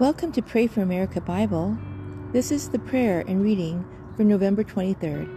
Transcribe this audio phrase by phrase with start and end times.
[0.00, 1.76] Welcome to Pray for America Bible.
[2.32, 3.86] This is the prayer and reading
[4.16, 5.28] for November 23rd.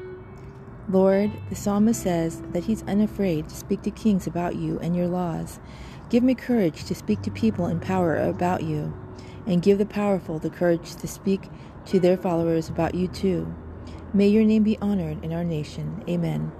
[0.88, 5.08] Lord, the psalmist says that he's unafraid to speak to kings about you and your
[5.08, 5.60] laws.
[6.10, 8.94] Give me courage to speak to people in power about you,
[9.46, 11.50] and give the powerful the courage to speak
[11.88, 13.54] to their followers about you too.
[14.14, 16.06] May your name be honored in our nation.
[16.08, 16.54] Amen.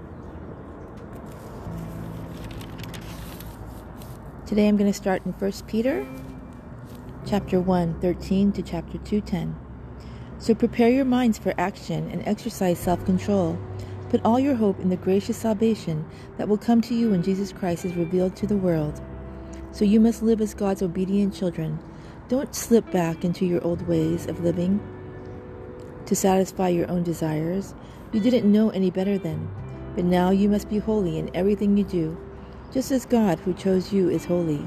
[4.44, 6.06] Today I'm going to start in 1 Peter
[7.26, 9.56] chapter 1, 13 to chapter 2, 10.
[10.38, 13.58] So prepare your minds for action and exercise self control.
[14.10, 16.04] Put all your hope in the gracious salvation
[16.36, 19.00] that will come to you when Jesus Christ is revealed to the world.
[19.72, 21.78] So you must live as God's obedient children.
[22.28, 24.80] Don't slip back into your old ways of living
[26.06, 27.74] to satisfy your own desires.
[28.12, 29.48] You didn't know any better then,
[29.94, 32.18] but now you must be holy in everything you do,
[32.70, 34.62] just as God who chose you is holy.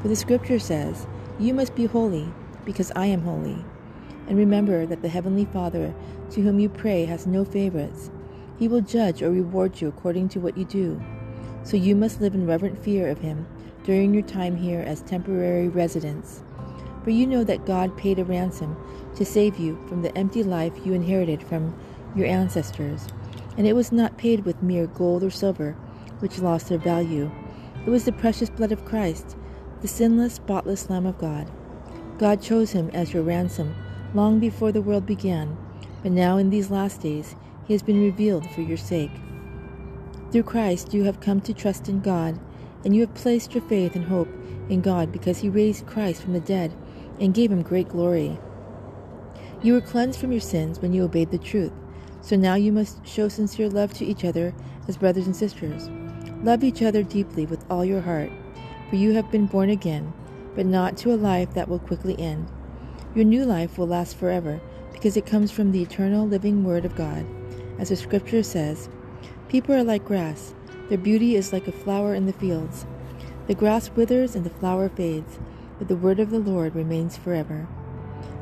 [0.00, 1.06] For the scripture says,
[1.38, 2.32] you must be holy,
[2.64, 3.64] because I am holy.
[4.28, 5.94] And remember that the Heavenly Father,
[6.30, 8.10] to whom you pray, has no favorites.
[8.58, 11.02] He will judge or reward you according to what you do.
[11.64, 13.46] So you must live in reverent fear of Him
[13.84, 16.42] during your time here as temporary residents.
[17.02, 18.76] For you know that God paid a ransom
[19.16, 21.74] to save you from the empty life you inherited from
[22.14, 23.08] your ancestors.
[23.56, 25.72] And it was not paid with mere gold or silver,
[26.20, 27.30] which lost their value.
[27.84, 29.36] It was the precious blood of Christ
[29.82, 31.50] the sinless, spotless Lamb of God.
[32.16, 33.74] God chose him as your ransom
[34.14, 35.56] long before the world began,
[36.04, 37.34] but now in these last days
[37.66, 39.10] he has been revealed for your sake.
[40.30, 42.38] Through Christ you have come to trust in God,
[42.84, 44.28] and you have placed your faith and hope
[44.68, 46.72] in God because he raised Christ from the dead
[47.18, 48.38] and gave him great glory.
[49.62, 51.72] You were cleansed from your sins when you obeyed the truth,
[52.20, 54.54] so now you must show sincere love to each other
[54.86, 55.90] as brothers and sisters.
[56.44, 58.30] Love each other deeply with all your heart
[58.92, 60.12] for you have been born again,
[60.54, 62.46] but not to a life that will quickly end.
[63.14, 64.60] Your new life will last forever,
[64.92, 67.24] because it comes from the eternal living Word of God.
[67.78, 68.90] As the Scripture says,
[69.48, 70.52] People are like grass,
[70.90, 72.84] their beauty is like a flower in the fields.
[73.46, 75.40] The grass withers and the flower fades,
[75.78, 77.66] but the Word of the Lord remains forever.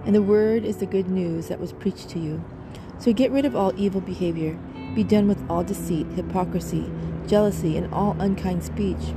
[0.04, 2.42] And the Word is the good news that was preached to you.
[2.98, 4.58] So get rid of all evil behavior,
[4.96, 6.90] be done with all deceit, hypocrisy,
[7.28, 9.14] jealousy, and all unkind speech.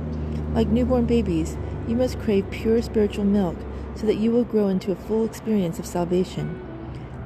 [0.54, 1.56] Like newborn babies,
[1.88, 3.56] you must crave pure spiritual milk
[3.96, 6.60] so that you will grow into a full experience of salvation.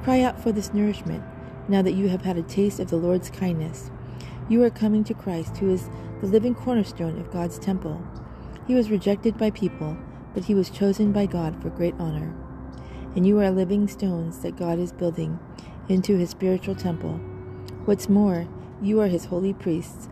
[0.03, 1.23] Cry out for this nourishment
[1.67, 3.91] now that you have had a taste of the Lord's kindness.
[4.49, 5.89] You are coming to Christ, who is
[6.21, 8.01] the living cornerstone of God's temple.
[8.65, 9.95] He was rejected by people,
[10.33, 12.33] but he was chosen by God for great honor.
[13.15, 15.39] And you are living stones that God is building
[15.87, 17.19] into his spiritual temple.
[17.85, 18.47] What's more,
[18.81, 20.09] you are his holy priests.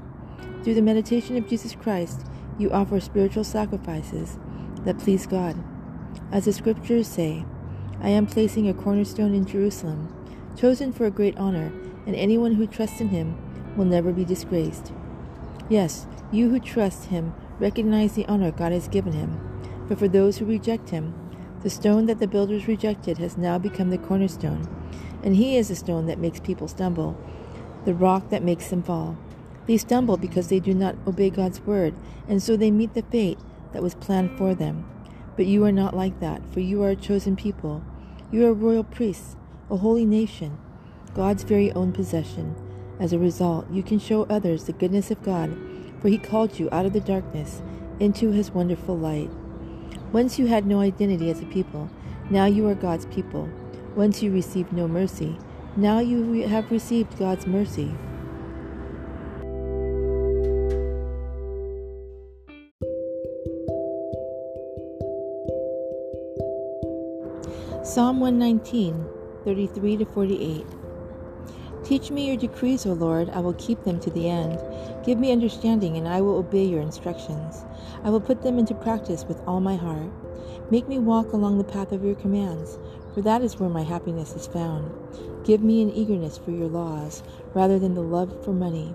[0.63, 2.25] Through the meditation of Jesus Christ,
[2.57, 4.37] you offer spiritual sacrifices
[4.83, 5.55] that please God.
[6.31, 7.45] As the scriptures say,
[8.01, 10.13] I am placing a cornerstone in Jerusalem,
[10.57, 11.71] chosen for a great honor,
[12.05, 13.37] and anyone who trusts in him
[13.75, 14.91] will never be disgraced.
[15.69, 19.39] Yes, you who trust him recognize the honor God has given him.
[19.87, 21.13] But for those who reject him,
[21.63, 24.67] the stone that the builders rejected has now become the cornerstone,
[25.23, 27.17] and he is the stone that makes people stumble,
[27.85, 29.17] the rock that makes them fall.
[29.67, 31.93] They stumble because they do not obey God's word,
[32.27, 33.37] and so they meet the fate
[33.73, 34.89] that was planned for them.
[35.35, 37.83] But you are not like that, for you are a chosen people.
[38.31, 39.35] You are royal priests,
[39.69, 40.57] a holy nation,
[41.13, 42.55] God's very own possession.
[42.99, 45.55] As a result, you can show others the goodness of God,
[45.99, 47.61] for He called you out of the darkness
[47.99, 49.31] into His wonderful light.
[50.11, 51.89] Once you had no identity as a people,
[52.29, 53.49] now you are God's people.
[53.95, 55.37] Once you received no mercy,
[55.75, 57.93] now you have received God's mercy.
[67.87, 69.05] Psalm 119,
[69.45, 70.65] 33 to 48.
[71.85, 74.59] Teach me your decrees, O Lord, I will keep them to the end.
[75.05, 77.63] Give me understanding, and I will obey your instructions.
[78.03, 80.11] I will put them into practice with all my heart.
[80.69, 82.77] Make me walk along the path of your commands,
[83.13, 84.91] for that is where my happiness is found.
[85.45, 87.23] Give me an eagerness for your laws,
[87.53, 88.93] rather than the love for money.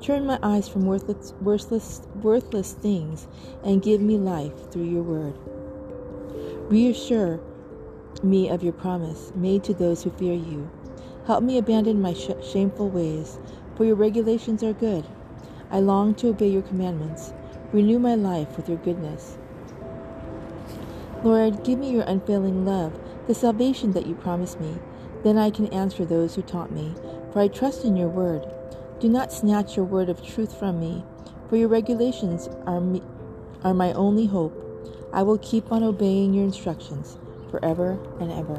[0.00, 3.26] Turn my eyes from worthless, worthless, worthless things,
[3.64, 5.34] and give me life through your word.
[6.70, 7.40] Reassure
[8.22, 10.70] me of your promise made to those who fear you.
[11.26, 13.38] Help me abandon my sh- shameful ways,
[13.76, 15.06] for your regulations are good.
[15.70, 17.32] I long to obey your commandments.
[17.72, 19.38] Renew my life with your goodness.
[21.22, 24.76] Lord, give me your unfailing love, the salvation that you promised me.
[25.22, 26.94] Then I can answer those who taunt me,
[27.32, 28.44] for I trust in your word.
[28.98, 31.04] Do not snatch your word of truth from me,
[31.48, 33.02] for your regulations are, me,
[33.62, 34.56] are my only hope.
[35.12, 37.18] I will keep on obeying your instructions
[37.50, 38.58] forever and ever.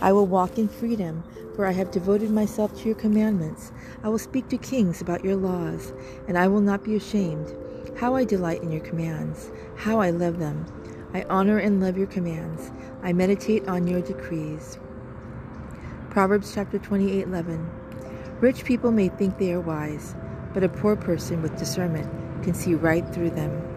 [0.00, 1.22] I will walk in freedom,
[1.54, 3.72] for I have devoted myself to your commandments.
[4.02, 5.92] I will speak to kings about your laws,
[6.28, 7.54] and I will not be ashamed.
[7.96, 10.66] How I delight in your commands, how I love them.
[11.14, 12.72] I honor and love your commands.
[13.02, 14.78] I meditate on your decrees.
[16.10, 17.70] Proverbs chapter 28:11.
[18.40, 20.14] Rich people may think they are wise,
[20.52, 22.10] but a poor person with discernment
[22.42, 23.73] can see right through them.